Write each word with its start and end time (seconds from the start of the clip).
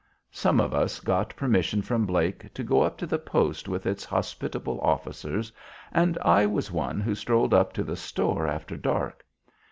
Some 0.31 0.59
of 0.59 0.73
us 0.73 0.99
got 0.99 1.35
permission 1.35 1.83
from 1.83 2.07
Blake 2.07 2.51
to 2.55 2.63
go 2.63 2.81
up 2.81 2.97
to 2.97 3.05
the 3.05 3.19
post 3.19 3.67
with 3.67 3.85
its 3.85 4.03
hospitable 4.03 4.81
officers, 4.81 5.51
and 5.91 6.17
I 6.25 6.47
was 6.47 6.71
one 6.71 6.99
who 7.01 7.13
strolled 7.13 7.53
up 7.53 7.71
to 7.73 7.83
"the 7.83 7.95
store" 7.95 8.47
after 8.47 8.75
dark. 8.75 9.23